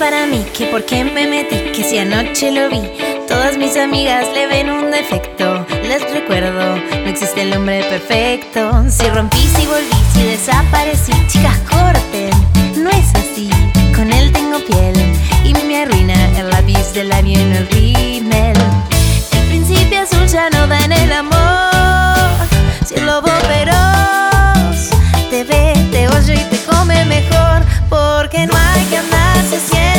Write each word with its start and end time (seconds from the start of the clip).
para 0.00 0.26
mí, 0.26 0.42
que 0.56 0.64
por 0.64 0.86
qué 0.86 1.04
me 1.04 1.26
metí, 1.26 1.56
que 1.72 1.84
si 1.84 1.98
anoche 1.98 2.50
lo 2.50 2.70
vi. 2.70 2.80
Todas 3.28 3.58
mis 3.58 3.76
amigas 3.76 4.24
le 4.32 4.46
ven 4.46 4.70
un 4.70 4.90
defecto. 4.90 5.66
Les 5.86 6.00
recuerdo, 6.10 6.76
no 6.76 7.06
existe 7.06 7.42
el 7.42 7.52
hombre 7.54 7.84
perfecto. 7.84 8.82
Si 8.88 9.06
rompí, 9.10 9.36
si 9.36 9.66
volví, 9.66 10.00
si 10.14 10.22
desaparecí, 10.22 11.12
chicas 11.28 11.58
corten, 11.68 12.30
no 12.82 12.88
es 12.88 13.14
así. 13.14 13.50
Con 13.94 14.10
él 14.10 14.32
tengo 14.32 14.58
piel 14.60 14.96
y 15.44 15.52
me 15.66 15.82
arruina 15.82 16.38
el 16.38 16.48
lápiz 16.48 16.94
del 16.94 17.10
labio 17.10 17.38
en 17.38 17.52
el 17.56 17.68
rímel. 17.68 18.56
El 19.32 19.46
principio 19.48 20.00
azul 20.00 20.26
ya 20.26 20.48
no 20.48 20.66
da 20.66 20.82
en 20.82 20.92
el 20.92 21.12
amor. 21.12 22.48
Si 22.86 22.94
el 22.94 23.04
lobo 23.04 23.28
feroz 23.48 24.90
te 25.28 25.44
ve, 25.44 25.74
te 25.92 26.08
oye 26.08 26.34
y 26.36 26.44
te 26.44 26.56
come 26.64 27.04
mejor, 27.04 27.62
porque 27.90 28.46
no 28.46 28.54
hay 28.56 28.84
que 28.86 28.96
andarse 28.96 29.56
haciendo 29.56 29.89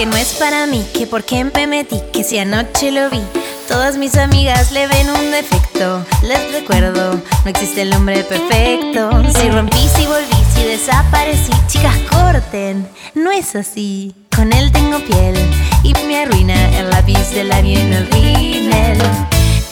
Que 0.00 0.06
no 0.06 0.16
es 0.16 0.32
para 0.32 0.66
mí, 0.66 0.82
que 0.94 1.06
por 1.06 1.24
qué 1.24 1.44
me 1.44 1.66
metí, 1.66 2.00
que 2.10 2.24
si 2.24 2.38
anoche 2.38 2.90
lo 2.90 3.10
vi. 3.10 3.20
Todas 3.68 3.98
mis 3.98 4.16
amigas 4.16 4.72
le 4.72 4.86
ven 4.86 5.10
un 5.10 5.30
defecto. 5.30 6.02
Les 6.22 6.52
recuerdo, 6.52 7.20
no 7.44 7.50
existe 7.50 7.82
el 7.82 7.92
hombre 7.92 8.24
perfecto. 8.24 9.10
Si 9.38 9.50
rompí, 9.50 9.76
si 9.94 10.06
volví, 10.06 10.42
si 10.54 10.64
desaparecí, 10.64 11.52
chicas 11.66 11.98
corten, 12.10 12.88
no 13.14 13.30
es 13.30 13.54
así. 13.54 14.14
Con 14.34 14.54
él 14.54 14.72
tengo 14.72 15.00
piel 15.00 15.36
y 15.82 15.92
me 16.06 16.22
arruina 16.22 16.78
el 16.78 16.88
lápiz 16.88 17.34
del 17.34 17.50
labio 17.50 17.78
en 17.78 17.92
el 17.92 18.10
rímel. 18.10 18.98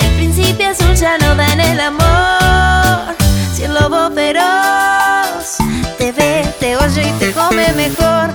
El 0.00 0.10
principio 0.16 0.68
azul 0.68 0.94
ya 0.94 1.16
no 1.16 1.36
da 1.36 1.50
en 1.54 1.60
el 1.60 1.80
amor. 1.80 3.16
Si 3.56 3.62
el 3.62 3.72
lobo 3.72 4.10
feroz 4.14 5.56
te 5.96 6.12
ve, 6.12 6.46
te 6.60 6.76
oye 6.76 7.08
y 7.08 7.12
te 7.18 7.32
come 7.32 7.72
mejor, 7.72 8.27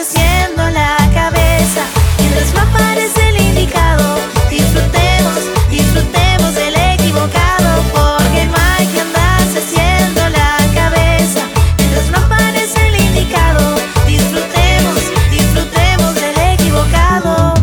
haciendo 0.00 0.68
la 0.70 0.96
cabeza. 1.14 1.82
Mientras 2.18 2.52
no 2.54 2.60
aparece 2.62 3.28
el 3.28 3.40
indicado, 3.40 4.18
disfrutemos, 4.50 5.38
disfrutemos 5.70 6.54
del 6.54 6.74
equivocado, 6.74 7.82
porque 7.92 8.44
no 8.46 8.54
hay 8.56 8.86
que 8.88 9.00
andarse 9.00 9.58
haciendo 9.58 10.28
la 10.30 10.56
cabeza. 10.74 11.42
Mientras 11.78 12.10
no 12.10 12.18
aparece 12.18 12.88
el 12.88 12.96
indicado, 12.96 13.76
disfrutemos, 14.06 15.00
disfrutemos 15.30 16.14
del 16.16 16.38
equivocado. 16.54 17.54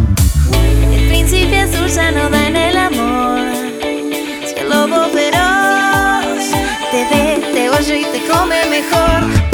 El 0.93 1.07
príncipe 1.09 1.59
azul 1.59 1.89
sano 1.89 2.29
da 2.29 2.47
en 2.47 2.55
el 2.55 2.77
amor. 2.77 3.39
Si 4.47 4.55
el 4.57 4.69
lobo 4.69 5.09
feroz 5.09 6.45
te 6.91 7.05
ve, 7.11 7.51
te 7.53 7.69
oye 7.69 7.99
y 7.99 8.05
te 8.05 8.25
come 8.31 8.65
mejor. 8.67 9.50